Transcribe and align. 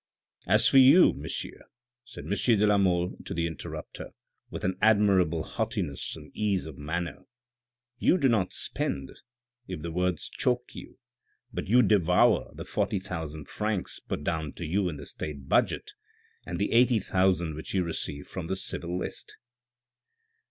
"As 0.47 0.67
for 0.67 0.79
you, 0.79 1.13
monsieur," 1.13 1.61
said 2.05 2.23
M. 2.25 2.31
de 2.33 2.73
!a 2.73 2.77
Mole 2.79 3.17
to 3.23 3.35
the 3.35 3.45
interrupter, 3.45 4.09
with 4.49 4.63
an 4.63 4.75
admirable 4.81 5.43
haughtiness 5.43 6.15
and 6.15 6.31
ease 6.35 6.65
of 6.65 6.75
mnnner," 6.77 7.25
you 7.99 8.17
do 8.17 8.27
not 8.27 8.51
spend, 8.51 9.11
if 9.67 9.83
the 9.83 9.91
words 9.91 10.27
chokes 10.27 10.73
you, 10.73 10.97
but 11.53 11.67
you 11.67 11.83
devour 11.83 12.49
the 12.55 12.65
forty 12.65 12.97
thousand 12.97 13.47
francs 13.47 13.99
put 13.99 14.23
down 14.23 14.53
to 14.53 14.65
you 14.65 14.89
in 14.89 14.97
the 14.97 15.05
State 15.05 15.47
budget, 15.47 15.91
and 16.47 16.57
the 16.57 16.71
eighty 16.73 16.97
thousand 16.97 17.53
which 17.53 17.75
you 17.75 17.83
receive 17.83 18.25
from 18.27 18.47
the 18.47 18.55
civil 18.55 18.97
list." 18.97 19.37